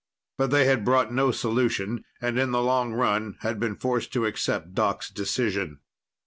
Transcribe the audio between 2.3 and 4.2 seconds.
in the long run had been forced